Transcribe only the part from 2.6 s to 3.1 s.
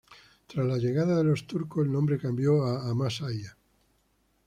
a